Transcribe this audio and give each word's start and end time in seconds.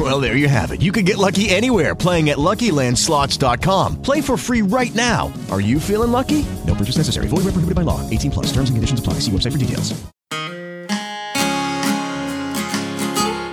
Well, 0.00 0.18
there 0.18 0.34
you 0.34 0.48
have 0.48 0.70
it. 0.70 0.80
You 0.80 0.92
can 0.92 1.04
get 1.04 1.18
lucky 1.18 1.50
anywhere 1.50 1.94
playing 1.94 2.30
at 2.30 2.38
LuckyLandSlots.com. 2.38 4.00
Play 4.00 4.22
for 4.22 4.38
free 4.38 4.62
right 4.62 4.94
now. 4.94 5.30
Are 5.50 5.60
you 5.60 5.78
feeling 5.78 6.10
lucky? 6.10 6.46
No 6.66 6.74
purchase 6.74 6.96
necessary. 6.96 7.28
Void 7.28 7.44
where 7.44 7.52
prohibited 7.52 7.74
by 7.74 7.82
law. 7.82 8.00
18 8.08 8.30
plus. 8.30 8.46
Terms 8.46 8.70
and 8.70 8.78
conditions 8.78 8.98
apply. 8.98 9.18
See 9.20 9.30
website 9.30 9.52
for 9.52 9.58
details. 9.58 9.92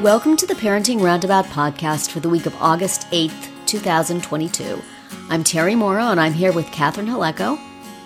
Welcome 0.02 0.38
to 0.38 0.48
the 0.48 0.54
Parenting 0.54 1.02
Roundabout 1.02 1.48
podcast 1.48 2.12
for 2.12 2.22
the 2.22 2.30
week 2.30 2.46
of 2.46 2.56
August 2.62 3.12
8th, 3.12 3.50
2022. 3.66 4.82
I'm 5.28 5.44
Terri 5.44 5.78
Mauro, 5.78 6.12
and 6.12 6.20
I'm 6.22 6.32
here 6.32 6.54
with 6.54 6.72
Catherine 6.72 7.08
Haleko. 7.08 7.60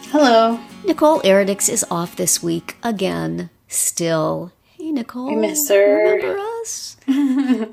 Hello. 0.05 0.60
Nicole 0.84 1.21
Eridix 1.21 1.70
is 1.70 1.85
off 1.91 2.16
this 2.16 2.41
week 2.41 2.76
again, 2.82 3.52
still. 3.68 4.52
Hey, 4.63 4.91
Nicole. 4.91 5.32
I 5.32 5.35
miss 5.35 5.70
her. 5.70 6.51
Us? 6.61 6.95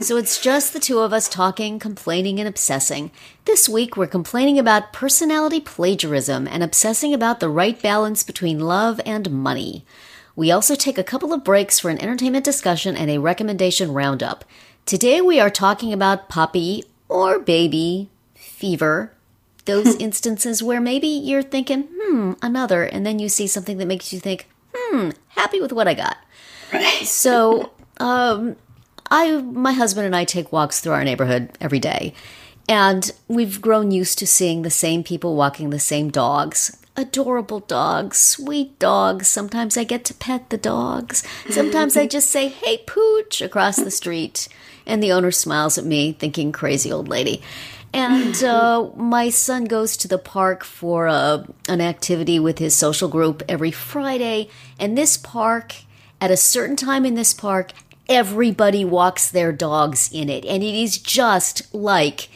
so 0.00 0.16
it's 0.16 0.40
just 0.40 0.72
the 0.72 0.80
two 0.80 1.00
of 1.00 1.12
us 1.12 1.28
talking, 1.28 1.78
complaining, 1.78 2.38
and 2.38 2.48
obsessing. 2.48 3.10
This 3.44 3.68
week, 3.68 3.96
we're 3.96 4.06
complaining 4.06 4.58
about 4.58 4.92
personality 4.92 5.60
plagiarism 5.60 6.48
and 6.48 6.62
obsessing 6.62 7.12
about 7.12 7.40
the 7.40 7.50
right 7.50 7.80
balance 7.80 8.22
between 8.22 8.60
love 8.60 9.00
and 9.04 9.30
money. 9.30 9.84
We 10.34 10.50
also 10.50 10.74
take 10.74 10.96
a 10.96 11.04
couple 11.04 11.34
of 11.34 11.44
breaks 11.44 11.78
for 11.78 11.90
an 11.90 12.00
entertainment 12.00 12.44
discussion 12.44 12.96
and 12.96 13.10
a 13.10 13.18
recommendation 13.18 13.92
roundup. 13.92 14.44
Today, 14.86 15.20
we 15.20 15.38
are 15.38 15.50
talking 15.50 15.92
about 15.92 16.28
puppy 16.28 16.84
or 17.08 17.38
baby 17.38 18.08
fever 18.34 19.12
those 19.66 19.96
instances 20.00 20.62
where 20.62 20.80
maybe 20.80 21.08
you're 21.08 21.42
thinking, 21.42 21.88
hmm, 21.92 22.32
another, 22.40 22.84
and 22.84 23.04
then 23.04 23.18
you 23.18 23.28
see 23.28 23.46
something 23.46 23.76
that 23.78 23.86
makes 23.86 24.12
you 24.12 24.18
think, 24.18 24.48
hmm, 24.74 25.10
happy 25.28 25.60
with 25.60 25.72
what 25.72 25.86
I 25.86 25.94
got. 25.94 26.16
Right. 26.72 27.06
So, 27.06 27.72
um, 27.98 28.56
I, 29.10 29.40
my 29.40 29.72
husband 29.72 30.06
and 30.06 30.16
I 30.16 30.24
take 30.24 30.52
walks 30.52 30.80
through 30.80 30.92
our 30.92 31.04
neighborhood 31.04 31.50
every 31.60 31.78
day, 31.78 32.14
and 32.68 33.10
we've 33.28 33.62
grown 33.62 33.90
used 33.90 34.18
to 34.18 34.26
seeing 34.26 34.62
the 34.62 34.70
same 34.70 35.02
people 35.02 35.34
walking 35.34 35.70
the 35.70 35.78
same 35.78 36.10
dogs. 36.10 36.76
Adorable 36.96 37.60
dogs, 37.60 38.18
sweet 38.18 38.78
dogs. 38.78 39.28
Sometimes 39.28 39.76
I 39.76 39.84
get 39.84 40.04
to 40.06 40.14
pet 40.14 40.50
the 40.50 40.58
dogs. 40.58 41.22
Sometimes 41.48 41.96
I 41.96 42.06
just 42.06 42.28
say, 42.28 42.48
hey, 42.48 42.82
pooch, 42.86 43.40
across 43.40 43.76
the 43.76 43.90
street. 43.90 44.48
And 44.84 45.02
the 45.02 45.12
owner 45.12 45.30
smiles 45.30 45.78
at 45.78 45.84
me, 45.84 46.12
thinking, 46.12 46.50
crazy 46.50 46.92
old 46.92 47.08
lady. 47.08 47.40
And 47.92 48.36
uh, 48.44 48.90
my 48.96 49.30
son 49.30 49.64
goes 49.64 49.96
to 49.98 50.08
the 50.08 50.18
park 50.18 50.64
for 50.64 51.06
a, 51.06 51.46
an 51.68 51.80
activity 51.80 52.38
with 52.38 52.58
his 52.58 52.74
social 52.74 53.08
group 53.08 53.42
every 53.48 53.70
Friday. 53.70 54.48
And 54.78 54.98
this 54.98 55.16
park, 55.16 55.76
at 56.20 56.30
a 56.32 56.36
certain 56.36 56.76
time 56.76 57.06
in 57.06 57.14
this 57.14 57.32
park, 57.32 57.72
everybody 58.08 58.84
walks 58.84 59.30
their 59.30 59.52
dogs 59.52 60.10
in 60.12 60.28
it. 60.28 60.44
And 60.44 60.62
it 60.62 60.74
is 60.74 60.98
just 60.98 61.72
like, 61.74 62.28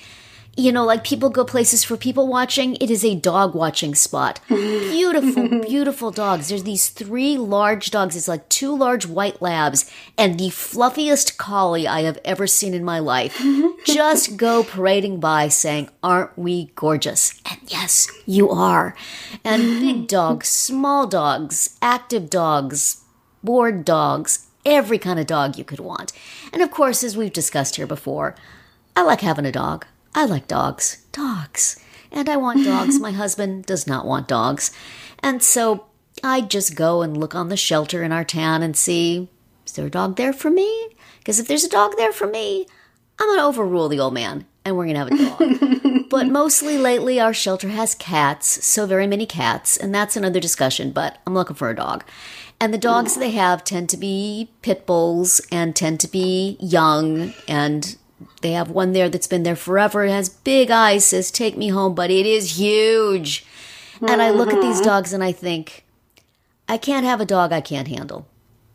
you 0.57 0.71
know, 0.71 0.85
like 0.85 1.03
people 1.03 1.31
go 1.31 1.45
places 1.45 1.83
for 1.83 1.97
people 1.97 2.29
watching. 2.29 2.77
It 2.77 2.91
is 2.91 3.05
a 3.05 3.15
dog 3.15 3.55
watching 3.55 3.95
spot. 3.95 4.41
Beautiful, 4.49 5.63
beautiful 5.63 6.11
dogs. 6.11 6.49
There's 6.49 6.65
these 6.65 6.89
three 6.89 7.39
large 7.39 7.91
dogs. 7.91 8.17
It's 8.17 8.29
like 8.29 8.49
two 8.51 8.77
large 8.77 9.07
white 9.07 9.41
labs 9.41 9.91
and 10.19 10.39
the 10.39 10.51
fluffiest 10.51 11.39
collie 11.39 11.89
I 11.89 12.03
have 12.03 12.19
ever 12.25 12.47
seen 12.47 12.75
in 12.75 12.85
my 12.85 12.99
life. 12.99 13.43
Just 13.87 14.37
go 14.37 14.63
parading 14.63 15.21
by 15.21 15.49
saying, 15.49 15.89
Aren't 16.03 16.37
we 16.37 16.67
gorgeous? 16.75 17.41
And 17.51 17.61
yes, 17.69 18.09
you 18.27 18.51
are. 18.51 18.95
And 19.45 19.81
big 19.81 20.07
dogs, 20.09 20.49
small 20.49 21.07
dogs, 21.07 21.79
active 21.81 22.29
dogs, 22.29 23.03
bored 23.43 23.87
dogs, 23.87 24.49
every 24.65 24.99
kind 24.99 25.19
of 25.19 25.27
dog 25.27 25.57
you 25.57 25.65
could 25.65 25.81
want. 25.81 26.13
And 26.53 26.63
of 26.63 26.71
course, 26.71 27.03
as 27.03 27.17
we've 27.17 27.33
discussed 27.33 27.77
here 27.77 27.87
before, 27.87 28.35
I 28.95 29.03
like 29.03 29.21
having 29.21 29.47
a 29.47 29.53
dog. 29.53 29.87
I 30.15 30.25
like 30.25 30.47
dogs. 30.47 31.05
Dogs. 31.13 31.79
And 32.11 32.29
I 32.29 32.37
want 32.37 32.65
dogs. 32.65 32.99
My 33.01 33.13
husband 33.13 33.67
does 33.67 33.87
not 33.87 34.07
want 34.07 34.29
dogs. 34.29 34.71
And 35.21 35.43
so 35.43 35.87
I 36.23 36.41
just 36.41 36.75
go 36.75 37.03
and 37.03 37.17
look 37.17 37.35
on 37.35 37.49
the 37.49 37.57
shelter 37.57 38.03
in 38.03 38.13
our 38.13 38.25
town 38.25 38.63
and 38.63 38.77
see 38.77 39.29
is 39.67 39.73
there 39.73 39.87
a 39.87 39.91
dog 39.91 40.17
there 40.17 40.33
for 40.33 40.51
me? 40.51 40.91
Because 41.19 41.39
if 41.39 41.49
there's 41.49 41.65
a 41.65 41.69
dog 41.69 41.93
there 41.97 42.13
for 42.13 42.27
me, 42.27 42.67
I'm 43.19 43.29
going 43.29 43.39
to 43.39 43.45
overrule 43.45 43.89
the 43.89 44.01
old 44.01 44.13
man 44.13 44.47
and 44.65 44.77
we're 44.77 44.87
going 44.87 44.95
to 44.95 45.17
have 45.17 45.39
a 45.41 45.89
dog. 45.89 46.09
but 46.11 46.29
mostly 46.29 46.79
lately, 46.79 47.21
our 47.21 47.35
shelter 47.35 47.69
has 47.69 47.95
cats, 47.95 48.65
so 48.65 48.87
very 48.87 49.07
many 49.07 49.27
cats. 49.27 49.77
And 49.77 49.95
that's 49.95 50.17
another 50.17 50.41
discussion, 50.41 50.93
but 50.93 51.19
I'm 51.27 51.35
looking 51.35 51.57
for 51.57 51.71
a 51.71 51.77
dog. 51.77 52.05
And 52.61 52.73
the 52.73 52.79
dogs 52.79 53.17
they 53.17 53.33
have 53.33 53.65
tend 53.65 53.89
to 53.91 53.97
be 53.97 54.51
pit 54.63 54.87
bulls 54.87 55.41
and 55.51 55.75
tend 55.75 55.99
to 56.01 56.09
be 56.09 56.57
young 56.61 57.35
and 57.49 57.97
they 58.41 58.53
have 58.53 58.71
one 58.71 58.93
there 58.93 59.09
that's 59.09 59.27
been 59.27 59.43
there 59.43 59.57
forever. 59.57 60.05
It 60.05 60.11
has 60.11 60.29
big 60.29 60.71
eyes, 60.71 61.05
says, 61.05 61.31
Take 61.31 61.57
me 61.57 61.69
home, 61.69 61.95
buddy. 61.95 62.21
It 62.21 62.27
is 62.27 62.59
huge. 62.59 63.45
And 64.01 64.23
I 64.23 64.31
look 64.31 64.53
at 64.53 64.61
these 64.61 64.77
mm-hmm. 64.77 64.89
dogs 64.89 65.13
and 65.13 65.23
I 65.23 65.33
think, 65.33 65.85
I 66.69 66.77
can't 66.77 67.07
have 67.07 67.21
a 67.21 67.27
dog 67.27 67.53
I 67.53 67.61
can't 67.61 67.89
handle. 67.89 68.27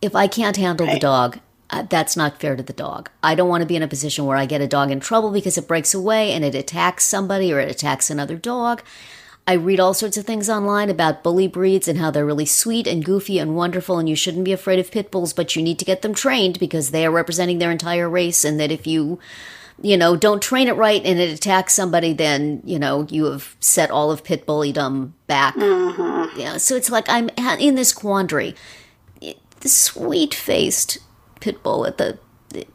If 0.01 0.15
I 0.15 0.27
can't 0.27 0.57
handle 0.57 0.85
the 0.85 0.99
dog, 0.99 1.39
uh, 1.69 1.83
that's 1.89 2.15
not 2.15 2.39
fair 2.39 2.55
to 2.55 2.63
the 2.63 2.73
dog. 2.73 3.09
I 3.21 3.35
don't 3.35 3.49
want 3.49 3.61
to 3.61 3.67
be 3.67 3.75
in 3.75 3.83
a 3.83 3.87
position 3.87 4.25
where 4.25 4.37
I 4.37 4.45
get 4.45 4.61
a 4.61 4.67
dog 4.67 4.91
in 4.91 4.99
trouble 4.99 5.31
because 5.31 5.57
it 5.57 5.67
breaks 5.67 5.93
away 5.93 6.31
and 6.31 6.45
it 6.45 6.55
attacks 6.55 7.03
somebody 7.03 7.51
or 7.51 7.59
it 7.59 7.69
attacks 7.69 8.09
another 8.09 8.35
dog. 8.35 8.83
I 9.49 9.53
read 9.53 9.79
all 9.79 9.93
sorts 9.93 10.17
of 10.17 10.25
things 10.25 10.49
online 10.49 10.89
about 10.89 11.23
bully 11.23 11.47
breeds 11.47 11.87
and 11.87 11.97
how 11.97 12.11
they're 12.11 12.25
really 12.25 12.45
sweet 12.45 12.85
and 12.85 13.05
goofy 13.05 13.39
and 13.39 13.55
wonderful, 13.55 13.97
and 13.97 14.09
you 14.09 14.15
shouldn't 14.15 14.43
be 14.43 14.51
afraid 14.51 14.77
of 14.77 14.91
pit 14.91 15.09
bulls, 15.09 15.31
but 15.31 15.55
you 15.55 15.61
need 15.61 15.79
to 15.79 15.85
get 15.85 16.01
them 16.01 16.13
trained 16.13 16.59
because 16.59 16.91
they 16.91 17.05
are 17.05 17.11
representing 17.11 17.59
their 17.59 17.71
entire 17.71 18.09
race, 18.09 18.43
and 18.43 18.59
that 18.59 18.73
if 18.73 18.85
you, 18.85 19.19
you 19.81 19.95
know, 19.95 20.17
don't 20.17 20.41
train 20.41 20.67
it 20.67 20.75
right 20.75 21.01
and 21.05 21.17
it 21.17 21.33
attacks 21.33 21.73
somebody, 21.73 22.11
then, 22.11 22.61
you 22.65 22.77
know, 22.77 23.07
you 23.09 23.23
have 23.23 23.55
set 23.61 23.89
all 23.89 24.11
of 24.11 24.21
pit 24.21 24.45
bullydom 24.45 25.13
back. 25.27 25.55
Yeah, 25.55 26.57
so 26.57 26.75
it's 26.75 26.89
like 26.89 27.05
I'm 27.07 27.29
in 27.57 27.75
this 27.75 27.93
quandary. 27.93 28.53
The 29.21 29.69
sweet 29.69 30.33
faced 30.33 30.97
pit 31.39 31.63
bull 31.63 31.85
at 31.85 31.97
the. 31.97 32.17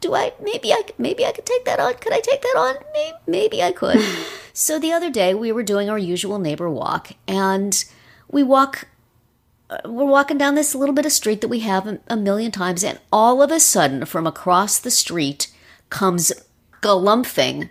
Do 0.00 0.14
I 0.14 0.32
maybe 0.42 0.72
I 0.72 0.82
maybe 0.98 1.24
I 1.24 1.32
could 1.32 1.46
take 1.46 1.64
that 1.64 1.80
on? 1.80 1.94
Could 1.94 2.12
I 2.12 2.20
take 2.20 2.42
that 2.42 2.56
on? 2.56 2.76
Maybe, 2.92 3.16
maybe 3.26 3.62
I 3.62 3.72
could. 3.72 3.98
so 4.52 4.78
the 4.78 4.92
other 4.92 5.10
day 5.10 5.32
we 5.34 5.50
were 5.50 5.62
doing 5.62 5.88
our 5.88 5.98
usual 5.98 6.38
neighbor 6.38 6.68
walk, 6.68 7.12
and 7.26 7.82
we 8.28 8.42
walk. 8.42 8.88
uh, 9.70 9.78
We're 9.86 10.04
walking 10.04 10.36
down 10.38 10.54
this 10.56 10.74
little 10.74 10.94
bit 10.94 11.06
of 11.06 11.12
street 11.12 11.40
that 11.40 11.48
we 11.48 11.60
have 11.60 11.86
a, 11.86 12.00
a 12.08 12.16
million 12.16 12.52
times, 12.52 12.84
and 12.84 13.00
all 13.10 13.42
of 13.42 13.50
a 13.50 13.58
sudden, 13.60 14.04
from 14.04 14.26
across 14.26 14.78
the 14.78 14.90
street, 14.90 15.50
comes 15.88 16.32
galumphing 16.82 17.70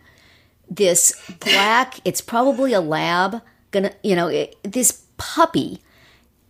this 0.69 1.13
black. 1.39 1.99
It's 2.03 2.21
probably 2.21 2.73
a 2.73 2.81
lab. 2.81 3.41
Gonna, 3.69 3.91
you 4.03 4.15
know, 4.15 4.27
it, 4.27 4.55
this 4.63 5.03
puppy 5.17 5.81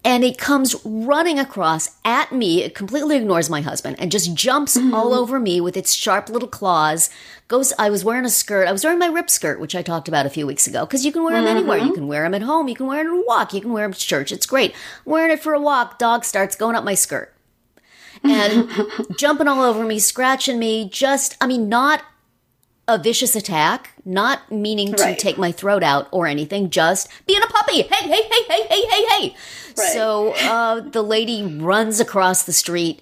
and 0.04 0.24
it 0.24 0.38
comes 0.38 0.76
running 0.84 1.38
across 1.38 1.98
at 2.04 2.32
me. 2.32 2.64
It 2.64 2.74
completely 2.74 3.18
ignores 3.18 3.50
my 3.50 3.62
husband 3.62 3.98
and 4.00 4.12
just 4.12 4.34
jumps 4.34 4.76
mm-hmm. 4.76 4.94
all 4.94 5.14
over 5.14 5.40
me 5.40 5.62
with 5.62 5.78
its 5.78 5.94
sharp 5.94 6.30
little 6.30 6.48
claws. 6.48 7.10
Goes. 7.48 7.74
I 7.78 7.90
was 7.90 8.04
wearing 8.04 8.26
a 8.26 8.30
skirt. 8.30 8.68
I 8.68 8.72
was 8.72 8.84
wearing 8.84 9.00
my 9.00 9.08
rip 9.08 9.30
skirt, 9.30 9.60
which 9.60 9.76
I 9.76 9.82
talked 9.82 10.08
about 10.08 10.26
a 10.26 10.30
few 10.30 10.48
weeks 10.48 10.66
ago, 10.66 10.86
because 10.86 11.06
you 11.06 11.12
can 11.12 11.24
wear 11.24 11.40
them 11.40 11.46
anywhere. 11.48 11.78
You 11.78 11.86
mm-hmm. 11.86 11.94
can 11.94 12.08
wear 12.08 12.24
them 12.24 12.34
at 12.34 12.42
home. 12.42 12.68
You 12.68 12.76
can 12.76 12.88
wear 12.88 13.04
them 13.04 13.14
to 13.14 13.24
walk. 13.28 13.54
You 13.54 13.62
can 13.62 13.74
wear 13.74 13.86
them 13.86 13.94
to 13.94 14.00
church. 14.00 14.32
It's 14.32 14.46
great. 14.46 14.74
wearing 15.06 15.32
it 15.32 15.44
for 15.44 15.54
a 15.54 15.62
walk. 15.62 16.00
Dog 16.00 16.26
starts 16.26 16.56
going 16.56 16.76
up 16.76 16.84
my 16.84 16.96
skirt 16.96 17.34
and 18.24 18.70
jumping 19.18 19.48
all 19.48 19.62
over 19.62 19.86
me, 19.86 20.00
scratching 20.00 20.60
me. 20.60 20.90
Just, 20.90 21.38
I 21.42 21.48
mean, 21.48 21.70
not 21.70 22.04
a 22.94 22.98
vicious 22.98 23.36
attack, 23.36 23.92
not 24.06 24.52
meaning 24.52 24.94
to 24.94 25.04
Right. 25.04 25.18
take 25.20 25.38
my 25.38 25.52
throat 25.52 25.84
out 25.84 26.08
or 26.12 26.28
anything, 26.28 26.70
just 26.70 27.08
being 27.28 27.42
a 27.42 27.48
puppy. 27.48 27.82
Hey, 27.84 28.08
hey, 28.08 28.22
hey, 28.24 28.44
hey, 28.50 28.68
hey, 28.70 28.86
hey, 28.90 29.06
hey. 29.06 29.36
Right. 29.78 29.94
So 29.94 30.34
uh, 30.34 30.82
the 30.82 31.02
lady 31.02 31.44
runs 31.44 32.00
across 32.00 32.44
the 32.44 32.54
street, 32.54 33.02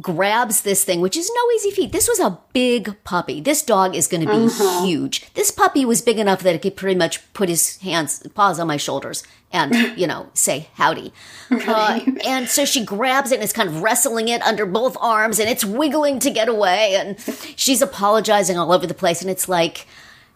grabs 0.00 0.62
this 0.62 0.84
thing, 0.84 1.00
which 1.00 1.16
is 1.16 1.30
no 1.34 1.50
easy 1.56 1.70
feat. 1.70 1.92
This 1.92 2.08
was 2.08 2.20
a 2.20 2.38
big 2.52 2.94
puppy. 3.04 3.40
This 3.40 3.62
dog 3.62 3.94
is 3.94 4.06
going 4.06 4.20
to 4.22 4.26
be 4.26 4.46
Uh-huh. 4.46 4.84
huge. 4.84 5.32
This 5.34 5.50
puppy 5.50 5.84
was 5.84 6.00
big 6.02 6.18
enough 6.18 6.40
that 6.42 6.54
it 6.54 6.62
could 6.62 6.76
pretty 6.76 6.96
much 6.98 7.32
put 7.32 7.48
his 7.48 7.76
hands, 7.78 8.26
paws 8.34 8.58
on 8.60 8.66
my 8.66 8.76
shoulders 8.76 9.22
and, 9.52 9.74
you 9.98 10.06
know, 10.06 10.28
say 10.34 10.68
howdy. 10.74 11.12
Uh, 11.50 12.00
and 12.24 12.48
so 12.48 12.64
she 12.64 12.84
grabs 12.84 13.32
it 13.32 13.36
and 13.36 13.44
is 13.44 13.52
kind 13.52 13.68
of 13.68 13.82
wrestling 13.82 14.28
it 14.28 14.42
under 14.42 14.66
both 14.66 14.96
arms 15.00 15.38
and 15.38 15.48
it's 15.48 15.64
wiggling 15.64 16.18
to 16.20 16.30
get 16.30 16.48
away. 16.48 16.94
And 16.96 17.18
she's 17.56 17.80
apologizing 17.82 18.58
all 18.58 18.72
over 18.72 18.86
the 18.86 18.94
place. 18.94 19.22
And 19.22 19.30
it's 19.30 19.48
like, 19.48 19.86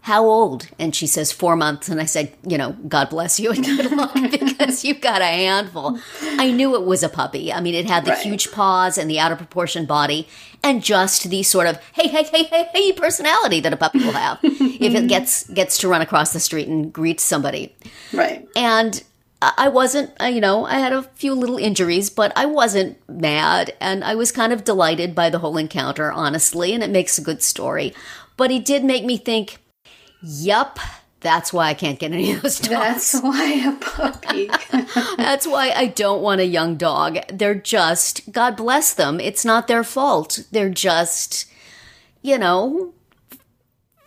how 0.02 0.24
old? 0.24 0.68
And 0.80 0.94
she 0.94 1.06
says, 1.06 1.30
four 1.30 1.54
months. 1.54 1.88
And 1.88 2.00
I 2.00 2.06
said, 2.06 2.32
you 2.44 2.58
know, 2.58 2.72
God 2.88 3.08
bless 3.08 3.38
you 3.38 3.52
and 3.52 3.64
good 3.64 3.90
luck 3.92 4.12
because 4.30 4.84
you've 4.84 5.00
got 5.00 5.22
a 5.22 5.26
handful. 5.26 5.98
I 6.22 6.50
knew 6.50 6.74
it 6.74 6.84
was 6.84 7.04
a 7.04 7.08
puppy. 7.08 7.52
I 7.52 7.60
mean, 7.60 7.74
it 7.74 7.86
had 7.86 8.04
the 8.04 8.10
Right. 8.10 8.20
huge 8.20 8.50
paws 8.50 8.98
and 8.98 9.08
the 9.08 9.20
out 9.20 9.30
of 9.32 9.38
proportion 9.38 9.86
body 9.86 10.26
and 10.62 10.82
just 10.82 11.30
the 11.30 11.42
sort 11.44 11.68
of, 11.68 11.76
hey, 11.92 12.08
hey, 12.08 12.24
hey, 12.24 12.42
hey, 12.44 12.68
hey 12.74 12.92
personality 12.92 13.60
that 13.60 13.72
a 13.72 13.76
puppy 13.76 14.00
will 14.00 14.12
have 14.12 14.38
if 14.42 14.94
it 14.94 15.08
gets, 15.08 15.48
gets 15.50 15.78
to 15.78 15.88
run 15.88 16.02
across 16.02 16.32
the 16.32 16.40
street 16.40 16.66
and 16.66 16.92
greet 16.92 17.20
somebody. 17.20 17.74
Right. 18.12 18.48
And 18.56 19.02
I 19.40 19.68
wasn't, 19.68 20.12
you 20.20 20.40
know, 20.40 20.66
I 20.66 20.74
had 20.78 20.92
a 20.92 21.02
few 21.02 21.34
little 21.34 21.58
injuries, 21.58 22.10
but 22.10 22.32
I 22.36 22.46
wasn't 22.46 22.96
mad. 23.08 23.74
And 23.80 24.04
I 24.04 24.14
was 24.14 24.30
kind 24.30 24.52
of 24.52 24.62
delighted 24.64 25.14
by 25.16 25.30
the 25.30 25.40
whole 25.40 25.56
encounter, 25.56 26.12
honestly, 26.12 26.72
and 26.74 26.82
it 26.82 26.90
makes 26.90 27.18
a 27.18 27.22
good 27.22 27.42
story. 27.42 27.92
But 28.36 28.50
it 28.52 28.64
did 28.64 28.84
make 28.84 29.04
me 29.04 29.16
think, 29.16 29.58
yup, 30.22 30.78
that's 31.20 31.52
why 31.52 31.68
I 31.68 31.74
can't 31.74 31.98
get 31.98 32.12
any 32.12 32.32
of 32.32 32.42
those 32.42 32.58
dogs. 32.58 33.12
That's 33.12 33.14
why 33.22 33.52
a 33.52 33.72
puppy. 33.76 34.50
That's 35.16 35.46
why 35.46 35.70
I 35.70 35.86
don't 35.86 36.22
want 36.22 36.40
a 36.40 36.46
young 36.46 36.76
dog. 36.76 37.18
They're 37.28 37.54
just, 37.54 38.32
God 38.32 38.56
bless 38.56 38.92
them, 38.94 39.20
it's 39.20 39.44
not 39.44 39.68
their 39.68 39.84
fault. 39.84 40.40
They're 40.50 40.70
just, 40.70 41.46
you 42.22 42.38
know, 42.38 42.92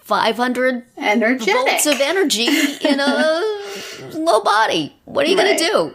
500 0.01 0.83
Energetic. 0.97 1.53
volts 1.55 1.85
of 1.85 1.99
energy 1.99 2.47
in 2.81 2.99
a 2.99 3.41
low 4.13 4.41
body. 4.41 4.95
What 5.05 5.25
are 5.25 5.29
you 5.29 5.37
Right. 5.37 5.45
going 5.45 5.57
to 5.57 5.63
do? 5.63 5.93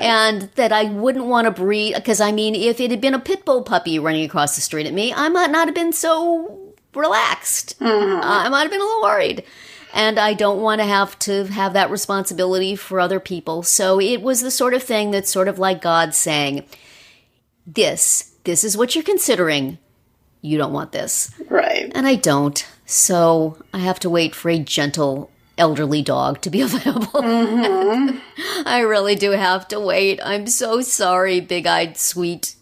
And 0.00 0.50
that 0.56 0.72
I 0.72 0.84
wouldn't 0.84 1.26
want 1.26 1.44
to 1.46 1.50
breed 1.52 1.94
because 1.94 2.20
I 2.20 2.32
mean, 2.32 2.54
if 2.56 2.80
it 2.80 2.90
had 2.90 3.00
been 3.00 3.14
a 3.14 3.20
pit 3.20 3.44
bull 3.44 3.62
puppy 3.62 3.98
running 4.00 4.24
across 4.24 4.56
the 4.56 4.60
street 4.60 4.86
at 4.86 4.92
me, 4.92 5.12
I 5.14 5.28
might 5.28 5.50
not 5.50 5.68
have 5.68 5.74
been 5.76 5.92
so 5.92 6.65
relaxed. 6.96 7.78
Mm-hmm. 7.80 8.16
Uh, 8.26 8.44
I 8.44 8.48
might 8.48 8.62
have 8.62 8.70
been 8.70 8.80
a 8.80 8.84
little 8.84 9.02
worried. 9.02 9.44
And 9.94 10.18
I 10.18 10.34
don't 10.34 10.60
want 10.60 10.80
to 10.80 10.86
have 10.86 11.18
to 11.20 11.44
have 11.44 11.72
that 11.72 11.90
responsibility 11.90 12.76
for 12.76 13.00
other 13.00 13.20
people. 13.20 13.62
So 13.62 14.00
it 14.00 14.20
was 14.20 14.40
the 14.42 14.50
sort 14.50 14.74
of 14.74 14.82
thing 14.82 15.10
that's 15.10 15.30
sort 15.30 15.48
of 15.48 15.58
like 15.58 15.80
God 15.80 16.14
saying, 16.14 16.64
This, 17.66 18.32
this 18.44 18.62
is 18.64 18.76
what 18.76 18.94
you're 18.94 19.04
considering. 19.04 19.78
You 20.42 20.58
don't 20.58 20.72
want 20.72 20.92
this. 20.92 21.30
right. 21.48 21.90
And 21.94 22.06
I 22.06 22.16
don't. 22.16 22.66
So 22.84 23.58
I 23.72 23.78
have 23.78 23.98
to 24.00 24.10
wait 24.10 24.34
for 24.34 24.50
a 24.50 24.58
gentle 24.58 25.30
elderly 25.58 26.02
dog 26.02 26.40
to 26.42 26.50
be 26.50 26.60
available. 26.62 27.10
I 28.66 28.80
really 28.86 29.14
do 29.14 29.30
have 29.32 29.66
to 29.68 29.80
wait. 29.80 30.20
I'm 30.22 30.46
so 30.46 30.82
sorry, 30.82 31.40
big 31.40 31.66
eyed, 31.66 31.96
sweet 31.96 32.54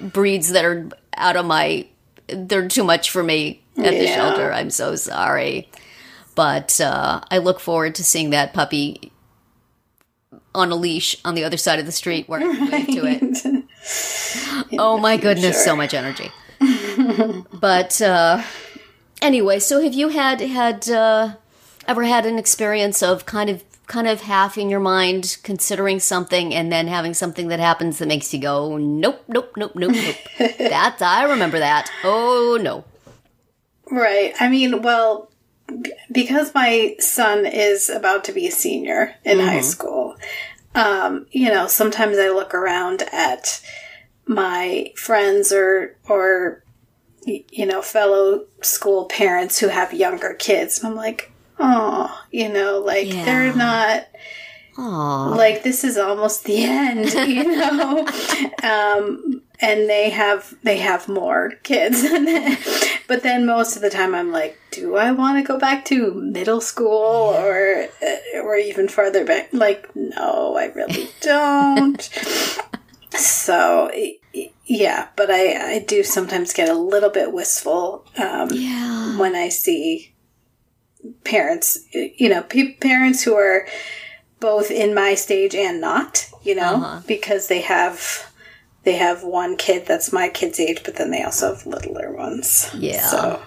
breeds 0.00 0.50
that 0.50 0.64
are 0.64 0.88
out 1.16 1.36
of 1.36 1.44
my. 1.46 1.86
They're 2.34 2.68
too 2.68 2.84
much 2.84 3.10
for 3.10 3.22
me 3.22 3.62
at 3.76 3.90
the 3.90 4.06
shelter. 4.06 4.52
I'm 4.52 4.70
so 4.70 4.96
sorry. 4.96 5.70
But 6.34 6.80
uh, 6.80 7.20
I 7.30 7.38
look 7.38 7.60
forward 7.60 7.94
to 7.96 8.04
seeing 8.04 8.30
that 8.30 8.52
puppy 8.52 9.12
on 10.54 10.70
a 10.70 10.74
leash 10.74 11.16
on 11.24 11.34
the 11.34 11.44
other 11.44 11.56
side 11.56 11.78
of 11.78 11.86
the 11.86 11.92
street 11.92 12.28
where 12.28 12.40
I 12.40 12.54
can 12.54 12.70
wave 12.70 12.86
to 12.86 13.64
it. 14.72 14.72
oh 14.78 14.98
my 14.98 15.16
goodness, 15.16 15.64
so 15.64 15.76
much 15.76 15.94
energy. 15.94 16.30
but 17.52 18.00
uh, 18.00 18.42
anyway, 19.20 19.58
so 19.58 19.82
have 19.82 19.94
you 19.94 20.08
had 20.08 20.40
had 20.40 20.88
uh, 20.88 21.34
ever 21.86 22.04
had 22.04 22.26
an 22.26 22.38
experience 22.38 23.02
of 23.02 23.26
kind 23.26 23.50
of 23.50 23.64
kind 23.86 24.06
of 24.06 24.22
half 24.22 24.56
in 24.56 24.70
your 24.70 24.80
mind 24.80 25.36
considering 25.42 26.00
something 26.00 26.54
and 26.54 26.72
then 26.72 26.86
having 26.86 27.14
something 27.14 27.48
that 27.48 27.60
happens 27.60 27.98
that 27.98 28.08
makes 28.08 28.32
you 28.32 28.40
go 28.40 28.76
nope 28.76 29.22
nope 29.28 29.52
nope 29.56 29.72
nope 29.74 29.92
nope. 29.92 30.16
That 30.58 31.00
i 31.02 31.24
remember 31.24 31.58
that. 31.58 31.90
Oh 32.02 32.58
no. 32.60 32.84
Right. 33.90 34.32
I 34.40 34.48
mean, 34.48 34.82
well, 34.82 35.30
because 36.10 36.54
my 36.54 36.96
son 36.98 37.46
is 37.46 37.88
about 37.88 38.24
to 38.24 38.32
be 38.32 38.46
a 38.46 38.52
senior 38.52 39.14
in 39.24 39.38
high 39.38 39.60
school, 39.60 40.16
um, 40.74 41.26
you 41.30 41.48
know, 41.48 41.66
sometimes 41.66 42.18
I 42.18 42.28
look 42.28 42.54
around 42.54 43.02
at 43.12 43.62
my 44.26 44.92
friends 44.96 45.52
or 45.52 45.96
or 46.08 46.64
you 47.26 47.66
know 47.66 47.82
fellow 47.82 48.46
school 48.62 49.06
parents 49.06 49.58
who 49.58 49.68
have 49.68 49.94
younger 49.94 50.34
kids, 50.34 50.78
and 50.78 50.88
I'm 50.88 50.96
like, 50.96 51.32
oh, 51.58 52.22
you 52.30 52.48
know, 52.48 52.78
like 52.80 53.06
Yeah. 53.12 53.24
they're 53.24 53.54
not 53.54 54.06
Aw. 54.76 55.28
like 55.36 55.62
this 55.62 55.84
is 55.84 55.96
almost 55.96 56.44
the 56.44 56.64
end 56.64 57.12
you 57.28 57.44
know? 57.44 58.06
Um 58.62 59.42
and 59.60 59.88
they 59.88 60.10
have 60.10 60.54
they 60.62 60.78
have 60.78 61.08
more 61.08 61.52
kids. 61.62 62.04
But 63.06 63.22
then 63.22 63.44
most 63.44 63.76
of 63.76 63.82
the 63.82 63.90
time 63.90 64.14
i'm 64.14 64.32
like 64.32 64.58
do 64.70 64.96
i 64.96 65.12
want 65.12 65.36
to 65.38 65.46
go 65.46 65.58
back 65.58 65.84
to 65.84 66.14
middle 66.14 66.62
school 66.62 67.34
or 67.36 67.86
uh, 68.02 68.40
or 68.40 68.56
even 68.56 68.88
farther 68.88 69.24
back? 69.26 69.50
Like 69.52 69.94
no 69.94 70.56
i 70.56 70.66
really 70.74 71.08
don't. 71.20 72.00
So 73.10 73.90
yeah 74.66 75.08
but 75.16 75.30
i 75.30 75.74
i 75.74 75.78
do 75.80 76.02
sometimes 76.02 76.52
get 76.54 76.68
a 76.70 76.74
little 76.74 77.10
bit 77.10 77.32
wistful 77.32 78.04
um 78.18 78.48
yeah. 78.52 79.18
when 79.18 79.36
I 79.36 79.50
see 79.50 80.13
parents, 81.24 81.78
you 81.92 82.28
know, 82.28 82.42
parents 82.80 83.22
who 83.22 83.34
are 83.34 83.66
both 84.40 84.70
in 84.70 84.94
my 84.94 85.14
stage 85.14 85.54
and 85.54 85.80
not, 85.80 86.28
you 86.42 86.54
know, 86.54 86.74
Uh-huh. 86.76 87.00
because 87.06 87.48
they 87.48 87.60
have 87.62 88.30
they 88.84 88.96
have 88.96 89.22
one 89.24 89.56
kid 89.56 89.86
that's 89.86 90.12
my 90.12 90.28
kid's 90.28 90.60
age, 90.60 90.82
but 90.84 90.96
then 90.96 91.10
they 91.10 91.22
also 91.22 91.54
have 91.54 91.64
littler 91.66 92.12
ones. 92.12 92.68
Yeah. 92.74 93.06
So, 93.06 93.42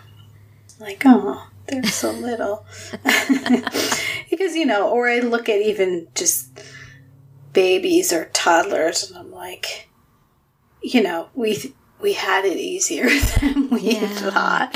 like, 0.79 1.03
oh, 1.05 1.47
they're 1.67 1.83
so 1.83 2.11
little. 2.29 2.65
because 4.29 4.55
you 4.55 4.65
know, 4.65 4.89
or 4.89 5.07
I 5.07 5.19
look 5.19 5.47
at 5.49 5.61
even 5.61 6.07
just 6.15 6.59
babies 7.53 8.11
or 8.11 8.25
toddlers, 8.33 9.09
and 9.09 9.17
I'm 9.19 9.31
like, 9.31 9.89
you 10.81 11.01
know, 11.03 11.29
we 11.35 11.73
we 12.01 12.13
had 12.13 12.45
it 12.45 12.57
easier 12.57 13.07
than 13.41 13.69
we 13.69 13.81
Yeah. 13.93 14.07
thought 14.31 14.75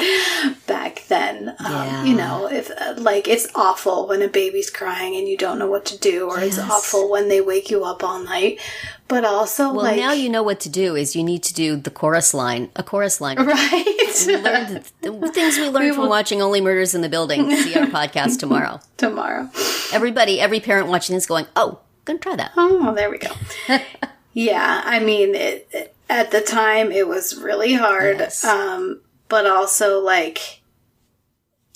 then. 1.11 1.49
Um, 1.59 1.71
Yeah. 1.71 2.03
You 2.09 2.15
know, 2.15 2.47
if 2.59 2.71
uh, 2.71 2.95
like 2.97 3.27
it's 3.27 3.47
awful 3.53 4.07
when 4.07 4.21
a 4.23 4.27
baby's 4.27 4.69
crying 4.71 5.15
and 5.17 5.27
you 5.27 5.37
don't 5.37 5.59
know 5.59 5.67
what 5.75 5.85
to 5.91 5.97
do, 6.11 6.27
or 6.31 6.39
it's 6.39 6.57
awful 6.57 7.11
when 7.13 7.29
they 7.29 7.41
wake 7.41 7.69
you 7.69 7.83
up 7.91 8.03
all 8.03 8.19
night. 8.23 8.59
But 9.07 9.25
also, 9.25 9.63
well 9.73 9.83
like, 9.85 9.97
now 9.97 10.13
you 10.13 10.29
know 10.29 10.41
what 10.49 10.59
to 10.61 10.69
do 10.69 10.95
is 10.95 11.15
you 11.17 11.23
need 11.31 11.43
to 11.43 11.53
do 11.53 11.75
the 11.75 11.91
chorus 11.91 12.33
line 12.33 12.69
a 12.77 12.83
chorus 12.91 13.19
line 13.21 13.35
right 13.55 13.85
we 14.27 14.37
learned 14.37 14.83
the, 15.01 15.31
things 15.35 15.57
we 15.57 15.67
learned 15.67 15.95
from 15.95 16.07
watching 16.07 16.41
only 16.41 16.61
murders 16.61 16.95
in 16.95 17.01
the 17.01 17.09
building 17.09 17.51
see 17.63 17.75
our 17.75 17.87
podcast 17.99 18.39
tomorrow 18.39 18.79
tomorrow. 18.95 19.49
everybody 19.91 20.39
every 20.39 20.61
parent 20.61 20.87
watching 20.87 21.13
this 21.15 21.25
going 21.27 21.45
oh 21.57 21.79
gonna 22.05 22.19
try 22.19 22.35
that 22.37 22.51
Oh, 22.55 22.93
there 22.95 23.09
we 23.11 23.17
go. 23.17 23.31
yeah, 24.33 24.81
I 24.85 24.99
mean, 24.99 25.35
it, 25.35 25.67
it- 25.71 25.95
at 26.09 26.31
the 26.31 26.41
time 26.41 26.91
it 26.91 27.07
was 27.07 27.37
really 27.37 27.73
hard, 27.73 28.17
Yes. 28.19 28.43
um, 28.45 28.99
but 29.29 29.45
also 29.45 29.99
like 29.99 30.60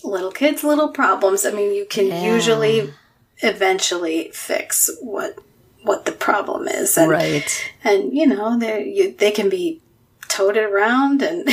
little 0.04 0.32
kids, 0.32 0.64
little 0.64 0.90
problems. 0.90 1.46
I 1.46 1.52
mean, 1.52 1.74
you 1.74 1.86
can 1.86 2.08
Yeah. 2.08 2.34
usually 2.34 2.94
eventually 3.42 4.32
fix 4.34 4.90
what 5.02 5.36
what 5.84 6.06
the 6.06 6.12
problem 6.12 6.68
is, 6.68 6.98
and 6.98 7.12
right 7.12 7.72
and 7.84 8.12
you 8.12 8.26
know 8.26 8.58
they 8.58 9.14
they 9.18 9.32
can 9.32 9.50
be 9.50 9.82
toted 10.28 10.64
around 10.64 11.22
and. 11.22 11.48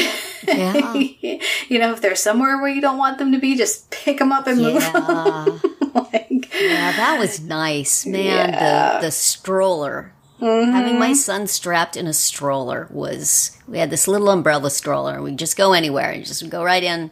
Yeah. 0.44 0.92
you 1.68 1.78
know, 1.78 1.92
if 1.92 2.00
they're 2.00 2.16
somewhere 2.16 2.58
where 2.58 2.68
you 2.68 2.80
don't 2.80 2.99
want 2.99 3.18
them 3.18 3.30
to 3.30 3.38
be, 3.38 3.54
just 3.56 3.88
pick 3.90 4.18
them 4.18 4.32
up 4.32 4.49
and 4.49 4.61
move 4.61 4.82
yeah 4.82 5.44
like, 5.94 6.52
yeah 6.61 6.92
that 6.96 7.16
was 7.18 7.40
nice 7.40 8.04
man 8.06 8.50
the 8.50 9.06
the 9.06 9.11
stroller 9.11 10.12
mm-hmm. 10.40 10.72
having 10.72 10.99
my 10.99 11.12
son 11.12 11.46
strapped 11.46 11.96
in 11.96 12.06
a 12.06 12.12
stroller 12.12 12.88
was 12.90 13.56
we 13.68 13.78
had 13.78 13.90
this 13.90 14.08
little 14.08 14.28
umbrella 14.30 14.70
stroller 14.70 15.14
and 15.14 15.22
we 15.25 15.32
just 15.34 15.56
go 15.56 15.72
anywhere 15.72 16.11
and 16.11 16.25
just 16.25 16.49
go 16.50 16.64
right 16.64 16.82
in 16.82 17.11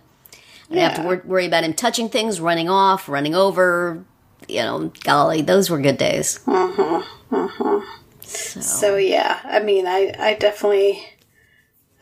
I 0.71 0.75
didn't 0.75 0.89
have 0.89 0.97
to 0.99 1.03
wor- 1.03 1.23
worry 1.25 1.47
about 1.47 1.65
him 1.65 1.75
touching 1.75 2.09
things, 2.09 2.41
running 2.41 2.69
off, 2.69 3.09
running 3.09 3.35
over. 3.35 4.05
You 4.49 4.61
know, 4.63 4.93
golly, 5.05 5.43
those 5.43 5.69
were 5.71 5.81
good 5.81 5.99
days. 5.99 6.41
So, 8.23 8.61
So 8.61 8.97
yeah, 8.97 9.41
I 9.45 9.61
mean, 9.61 9.87
I 9.87 10.15
I 10.19 10.35
definitely 10.35 11.03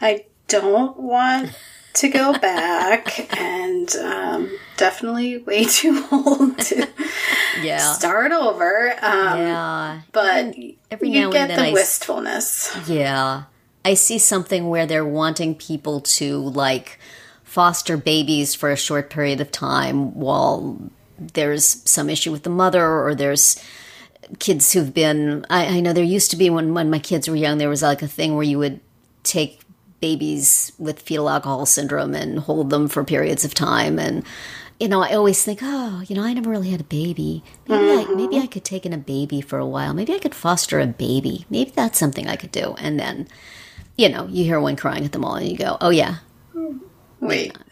I 0.00 0.26
don't 0.48 0.98
want 0.98 1.50
to 1.94 2.08
go 2.08 2.32
back, 2.38 3.34
and 3.38 3.94
um, 3.96 4.58
definitely 4.76 5.38
way 5.38 5.64
too 5.64 6.04
old 6.12 6.58
to 6.58 6.86
yeah, 7.62 7.92
start 7.92 8.32
over. 8.32 8.90
Um, 9.02 9.38
yeah, 9.38 10.00
But 10.12 10.54
every 10.90 11.08
you 11.10 11.20
now 11.20 11.24
and 11.24 11.32
get 11.32 11.48
then 11.48 11.56
the 11.58 11.64
I 11.64 11.68
s- 11.68 11.74
wistfulness. 11.74 12.76
yeah. 12.86 13.44
I 13.84 13.94
see 13.94 14.18
something 14.18 14.68
where 14.68 14.84
they're 14.86 15.04
wanting 15.06 15.54
people 15.54 16.00
to 16.00 16.38
like 16.38 16.98
foster 17.58 17.96
babies 17.96 18.54
for 18.54 18.70
a 18.70 18.76
short 18.76 19.10
period 19.10 19.40
of 19.40 19.50
time 19.50 20.14
while 20.14 20.78
there's 21.18 21.82
some 21.90 22.08
issue 22.08 22.30
with 22.30 22.44
the 22.44 22.50
mother 22.50 22.86
or 22.86 23.16
there's 23.16 23.60
kids 24.38 24.72
who've 24.72 24.94
been 24.94 25.44
I, 25.50 25.78
I 25.78 25.80
know 25.80 25.92
there 25.92 26.04
used 26.04 26.30
to 26.30 26.36
be 26.36 26.50
when 26.50 26.72
when 26.72 26.88
my 26.88 27.00
kids 27.00 27.28
were 27.28 27.34
young 27.34 27.58
there 27.58 27.68
was 27.68 27.82
like 27.82 28.00
a 28.00 28.06
thing 28.06 28.36
where 28.36 28.44
you 28.44 28.60
would 28.60 28.78
take 29.24 29.62
babies 30.00 30.70
with 30.78 31.00
fetal 31.00 31.28
alcohol 31.28 31.66
syndrome 31.66 32.14
and 32.14 32.38
hold 32.38 32.70
them 32.70 32.86
for 32.86 33.02
periods 33.02 33.44
of 33.44 33.54
time 33.54 33.98
and 33.98 34.24
you 34.78 34.86
know, 34.86 35.02
I 35.02 35.14
always 35.14 35.42
think, 35.42 35.58
oh, 35.60 36.04
you 36.06 36.14
know, 36.14 36.22
I 36.22 36.32
never 36.32 36.50
really 36.50 36.70
had 36.70 36.80
a 36.80 36.84
baby. 36.84 37.42
Maybe 37.66 37.90
I 37.90 38.04
mm-hmm. 38.04 38.16
maybe 38.16 38.38
I 38.38 38.46
could 38.46 38.62
take 38.62 38.86
in 38.86 38.92
a 38.92 38.98
baby 38.98 39.40
for 39.40 39.58
a 39.58 39.66
while. 39.66 39.92
Maybe 39.92 40.14
I 40.14 40.20
could 40.20 40.36
foster 40.36 40.78
a 40.78 40.86
baby. 40.86 41.46
Maybe 41.50 41.72
that's 41.72 41.98
something 41.98 42.28
I 42.28 42.36
could 42.36 42.52
do. 42.52 42.76
And 42.78 43.00
then, 43.00 43.26
you 43.96 44.08
know, 44.08 44.28
you 44.28 44.44
hear 44.44 44.60
one 44.60 44.76
crying 44.76 45.04
at 45.04 45.10
the 45.10 45.18
mall 45.18 45.34
and 45.34 45.48
you 45.48 45.58
go, 45.58 45.78
oh 45.80 45.90
yeah. 45.90 46.18
Mm-hmm. 46.54 46.86
Wait. 47.20 47.56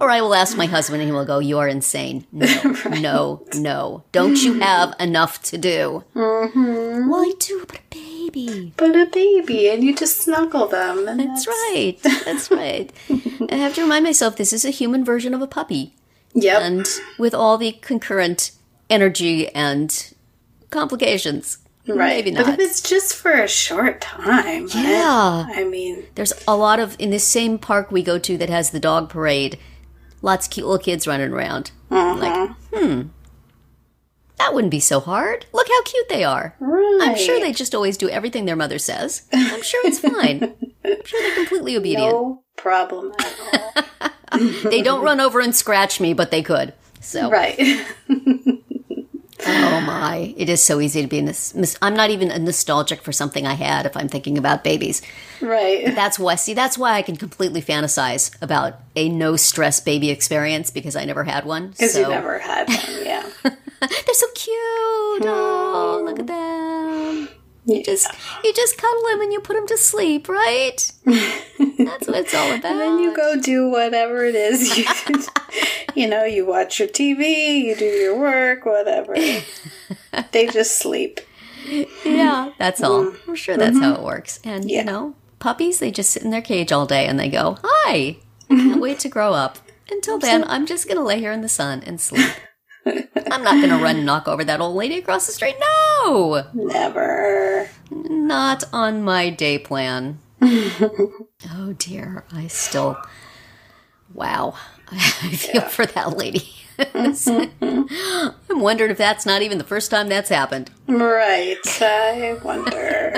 Or 0.00 0.10
I 0.10 0.20
will 0.20 0.34
ask 0.34 0.56
my 0.56 0.66
husband 0.66 1.02
and 1.02 1.08
he 1.08 1.12
will 1.12 1.24
go, 1.24 1.38
you're 1.38 1.68
insane. 1.68 2.26
No, 2.32 2.74
no, 3.00 3.46
no. 3.54 4.04
Don't 4.12 4.42
you 4.42 4.60
have 4.60 4.94
enough 5.00 5.42
to 5.44 5.58
do? 5.58 6.04
Mm-hmm. 6.14 7.08
Well, 7.08 7.22
I 7.22 7.32
do, 7.38 7.64
but 7.66 7.76
a 7.76 7.82
baby. 7.90 8.72
But 8.76 8.96
a 8.96 9.06
baby, 9.06 9.68
and 9.68 9.82
you 9.82 9.94
just 9.94 10.22
snuggle 10.22 10.66
them. 10.66 11.08
And 11.08 11.20
That's 11.20 11.46
right. 11.46 11.98
That's 12.24 12.50
right. 12.50 12.92
I 13.50 13.54
have 13.54 13.74
to 13.76 13.82
remind 13.82 14.04
myself 14.04 14.36
this 14.36 14.52
is 14.52 14.64
a 14.64 14.70
human 14.70 15.04
version 15.04 15.34
of 15.34 15.42
a 15.42 15.46
puppy. 15.46 15.94
Yep. 16.34 16.62
And 16.62 16.86
with 17.18 17.34
all 17.34 17.56
the 17.56 17.72
concurrent 17.72 18.50
energy 18.90 19.48
and 19.54 20.12
complications. 20.70 21.58
Right. 21.86 22.24
Maybe 22.24 22.30
But 22.32 22.46
not. 22.46 22.54
if 22.54 22.60
it's 22.60 22.80
just 22.80 23.14
for 23.14 23.30
a 23.32 23.48
short 23.48 24.00
time. 24.00 24.68
Yeah. 24.74 25.46
I, 25.48 25.64
mean, 25.64 26.04
There's 26.14 26.32
a 26.48 26.56
lot 26.56 26.80
of, 26.80 26.96
in 26.98 27.10
this 27.10 27.24
same 27.24 27.58
park 27.58 27.90
we 27.92 28.02
go 28.02 28.18
to 28.18 28.36
that 28.38 28.48
has 28.50 28.70
the 28.70 28.80
dog 28.80 29.08
parade, 29.10 29.58
lots 30.22 30.46
of 30.46 30.52
cute 30.52 30.66
little 30.66 30.82
kids 30.82 31.06
running 31.06 31.32
around. 31.32 31.70
Like, 31.90 32.50
hmm. 32.72 33.02
That 34.38 34.52
wouldn't 34.52 34.72
be 34.72 34.80
so 34.80 34.98
hard. 35.00 35.46
Look 35.52 35.68
how 35.68 35.82
cute 35.84 36.08
they 36.08 36.24
are. 36.24 36.56
right. 36.58 36.98
I'm 37.02 37.16
sure 37.16 37.38
they 37.38 37.52
just 37.52 37.74
always 37.74 37.96
do 37.96 38.08
everything 38.08 38.44
their 38.46 38.56
mother 38.56 38.78
says. 38.78 39.22
I'm 39.32 39.62
sure 39.62 39.80
it's 39.86 40.00
fine. 40.00 40.54
I'm 40.84 41.04
sure 41.04 41.22
they're 41.22 41.36
completely 41.36 41.76
obedient. 41.76 42.12
No 42.12 42.42
problem 42.56 43.12
at 43.20 43.82
all. 44.32 44.40
They 44.70 44.82
don't 44.82 45.04
run 45.04 45.20
over 45.20 45.40
and 45.40 45.54
scratch 45.54 46.00
me, 46.00 46.14
but 46.14 46.30
they 46.32 46.42
could. 46.42 46.72
So, 47.00 47.30
right. 47.30 47.56
oh 49.46 49.80
my, 49.80 50.34
it 50.36 50.48
is 50.48 50.62
so 50.62 50.80
easy 50.80 51.02
to 51.02 51.08
be 51.08 51.18
in 51.18 51.24
this. 51.24 51.54
mis- 51.54 51.78
I'm 51.82 51.94
not 51.94 52.10
even 52.10 52.28
nostalgic 52.44 53.02
for 53.02 53.12
something 53.12 53.46
I 53.46 53.54
had 53.54 53.86
if 53.86 53.96
I'm 53.96 54.08
thinking 54.08 54.38
about 54.38 54.64
babies. 54.64 55.02
right. 55.40 55.94
That's 55.94 56.18
why, 56.18 56.34
see, 56.36 56.54
that's 56.54 56.76
why 56.78 56.94
I 56.94 57.02
can 57.02 57.16
completely 57.16 57.62
fantasize 57.62 58.34
about 58.42 58.80
a 58.96 59.08
no 59.08 59.36
stress 59.36 59.80
baby 59.80 60.10
experience 60.10 60.70
because 60.70 60.96
I 60.96 61.04
never 61.04 61.24
had 61.24 61.44
one. 61.44 61.70
Because 61.70 61.94
so 61.94 62.00
you 62.00 62.08
never 62.08 62.38
had 62.38 62.68
one, 62.68 63.04
yeah. 63.04 63.28
they're 63.42 64.14
so 64.14 64.26
cute. 64.34 65.24
Oh, 65.26 66.02
look 66.04 66.18
at 66.18 66.26
them. 66.26 66.63
You 67.66 67.82
just 67.82 68.06
you 68.42 68.52
just 68.52 68.76
cuddle 68.76 69.02
them 69.10 69.22
and 69.22 69.32
you 69.32 69.40
put 69.40 69.54
them 69.56 69.66
to 69.68 69.76
sleep, 69.78 70.28
right? 70.28 70.92
That's 71.06 72.06
what 72.06 72.16
it's 72.16 72.34
all 72.34 72.52
about. 72.52 72.64
And 72.72 72.80
then 72.80 72.98
you 72.98 73.16
go 73.16 73.40
do 73.40 73.70
whatever 73.70 74.24
it 74.24 74.34
is. 74.34 74.76
You, 74.76 74.84
you 76.02 76.08
know, 76.08 76.24
you 76.24 76.44
watch 76.44 76.78
your 76.78 76.88
TV, 76.88 77.62
you 77.64 77.74
do 77.74 77.84
your 77.86 78.18
work, 78.18 78.66
whatever. 78.66 79.14
they 80.32 80.46
just 80.46 80.78
sleep. 80.78 81.20
Yeah, 82.04 82.50
that's 82.58 82.82
all. 82.82 83.06
Mm-hmm. 83.06 83.30
I'm 83.30 83.36
sure 83.36 83.56
that's 83.56 83.78
how 83.78 83.94
it 83.94 84.02
works. 84.02 84.40
And 84.44 84.70
Yeah. 84.70 84.80
you 84.80 84.84
know, 84.84 85.14
puppies 85.38 85.78
they 85.78 85.90
just 85.90 86.10
sit 86.10 86.22
in 86.22 86.30
their 86.30 86.42
cage 86.42 86.70
all 86.72 86.84
day 86.84 87.06
and 87.06 87.18
they 87.18 87.30
go, 87.30 87.56
"Hi, 87.64 88.18
I 88.50 88.54
can't 88.54 88.80
wait 88.80 88.98
to 89.00 89.08
grow 89.08 89.32
up." 89.32 89.58
Until 89.90 90.18
then, 90.18 90.44
I'm 90.44 90.66
just 90.66 90.86
gonna 90.86 91.02
lay 91.04 91.18
here 91.20 91.32
in 91.32 91.40
the 91.40 91.48
sun 91.48 91.82
and 91.86 91.98
sleep. 92.00 92.28
I'm 92.86 93.42
not 93.42 93.60
gonna 93.60 93.78
run 93.78 93.96
and 93.96 94.06
knock 94.06 94.28
over 94.28 94.44
that 94.44 94.60
old 94.60 94.76
lady 94.76 94.98
across 94.98 95.26
the 95.26 95.32
street. 95.32 95.56
No, 95.60 96.44
Never. 96.52 97.68
not 97.90 98.64
on 98.72 99.02
my 99.02 99.30
day 99.30 99.58
plan. 99.58 100.18
oh 100.42 101.74
dear, 101.78 102.24
I 102.32 102.46
still. 102.48 102.96
Wow, 104.12 104.54
I 104.90 105.30
feel 105.30 105.62
for 105.62 105.86
that 105.86 106.16
lady. 106.16 106.48
I'm 106.94 108.60
wondering 108.60 108.90
if 108.90 108.98
that's 108.98 109.24
not 109.24 109.42
even 109.42 109.58
the 109.58 109.64
first 109.64 109.90
time 109.90 110.08
that's 110.08 110.28
happened. 110.28 110.70
Right. 110.88 111.56
I 111.80 112.38
wonder. 112.42 113.14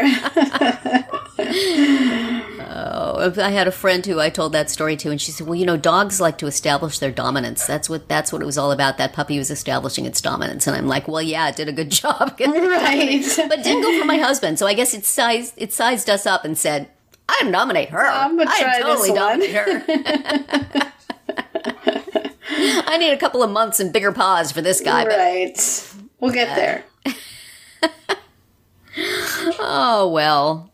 I 3.18 3.50
had 3.50 3.68
a 3.68 3.72
friend 3.72 4.04
who 4.04 4.20
I 4.20 4.30
told 4.30 4.52
that 4.52 4.70
story 4.70 4.96
to, 4.98 5.10
and 5.10 5.20
she 5.20 5.30
said, 5.30 5.46
"Well, 5.46 5.54
you 5.54 5.66
know, 5.66 5.76
dogs 5.76 6.20
like 6.20 6.38
to 6.38 6.46
establish 6.46 6.98
their 6.98 7.10
dominance. 7.10 7.66
That's 7.66 7.88
what 7.88 8.08
that's 8.08 8.32
what 8.32 8.42
it 8.42 8.44
was 8.46 8.56
all 8.58 8.72
about. 8.72 8.98
That 8.98 9.12
puppy 9.12 9.38
was 9.38 9.50
establishing 9.50 10.06
its 10.06 10.20
dominance." 10.20 10.66
And 10.66 10.76
I'm 10.76 10.86
like, 10.86 11.08
"Well, 11.08 11.22
yeah, 11.22 11.48
it 11.48 11.56
did 11.56 11.68
a 11.68 11.72
good 11.72 11.90
job, 12.02 12.36
right. 12.40 13.24
but 13.48 13.62
didn't 13.62 13.82
go 13.82 13.98
for 13.98 14.04
my 14.04 14.18
husband. 14.18 14.58
So 14.58 14.66
I 14.66 14.74
guess 14.74 14.94
it 14.94 15.04
sized 15.04 15.54
it 15.56 15.72
sized 15.72 16.08
us 16.10 16.26
up 16.26 16.44
and 16.44 16.56
said, 16.56 16.88
"I 17.28 17.38
am 17.42 17.50
dominate 17.52 17.90
her. 17.90 18.06
I'm 18.06 18.36
gonna 18.36 18.50
I 18.50 18.60
try 18.62 18.74
am 18.76 18.82
totally 18.82 19.10
this 19.10 19.18
one." 19.18 19.40
dominate 19.40 19.54
her." 19.54 20.92
I 22.88 22.96
need 22.98 23.12
a 23.12 23.18
couple 23.18 23.42
of 23.42 23.50
months 23.50 23.80
and 23.80 23.92
bigger 23.92 24.12
paws 24.12 24.52
for 24.52 24.62
this 24.62 24.80
guy, 24.80 25.04
but 25.04 25.18
right. 25.18 25.92
We'll 26.20 26.32
get 26.32 26.56
there. 26.56 26.84
oh 29.58 30.08
well. 30.12 30.70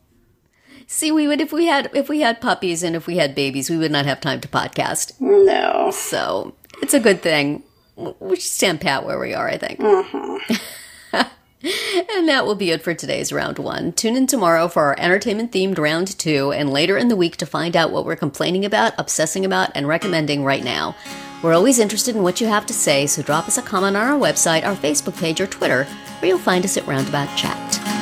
See, 0.92 1.10
we 1.10 1.26
would 1.26 1.40
if 1.40 1.54
we 1.54 1.64
had 1.64 1.90
if 1.94 2.10
we 2.10 2.20
had 2.20 2.42
puppies 2.42 2.82
and 2.82 2.94
if 2.94 3.06
we 3.06 3.16
had 3.16 3.34
babies, 3.34 3.70
we 3.70 3.78
would 3.78 3.90
not 3.90 4.04
have 4.04 4.20
time 4.20 4.42
to 4.42 4.46
podcast. 4.48 5.18
No. 5.20 5.90
So 5.90 6.54
it's 6.82 6.92
a 6.92 7.00
good 7.00 7.22
thing. 7.22 7.62
We 7.96 8.36
should 8.36 8.42
stand 8.42 8.82
pat 8.82 9.06
where 9.06 9.18
we 9.18 9.32
are, 9.32 9.48
I 9.48 9.56
think. 9.56 9.80
Mm-hmm. 9.80 11.16
and 11.16 12.28
that 12.28 12.44
will 12.44 12.54
be 12.54 12.72
it 12.72 12.82
for 12.82 12.92
today's 12.92 13.32
round 13.32 13.58
one. 13.58 13.92
Tune 13.92 14.16
in 14.16 14.26
tomorrow 14.26 14.68
for 14.68 14.82
our 14.82 14.96
entertainment 14.98 15.50
themed 15.50 15.78
round 15.78 16.18
two, 16.18 16.52
and 16.52 16.70
later 16.70 16.98
in 16.98 17.08
the 17.08 17.16
week 17.16 17.38
to 17.38 17.46
find 17.46 17.74
out 17.74 17.90
what 17.90 18.04
we're 18.04 18.14
complaining 18.14 18.66
about, 18.66 18.92
obsessing 18.98 19.46
about, 19.46 19.70
and 19.74 19.88
recommending 19.88 20.44
right 20.44 20.62
now. 20.62 20.94
We're 21.42 21.54
always 21.54 21.78
interested 21.78 22.14
in 22.14 22.22
what 22.22 22.38
you 22.38 22.48
have 22.48 22.66
to 22.66 22.74
say, 22.74 23.06
so 23.06 23.22
drop 23.22 23.48
us 23.48 23.56
a 23.56 23.62
comment 23.62 23.96
on 23.96 24.06
our 24.06 24.20
website, 24.20 24.64
our 24.66 24.76
Facebook 24.76 25.18
page, 25.18 25.40
or 25.40 25.46
Twitter, 25.46 25.84
where 26.18 26.28
you'll 26.28 26.38
find 26.38 26.66
us 26.66 26.76
at 26.76 26.86
Roundabout 26.86 27.34
Chat. 27.34 28.01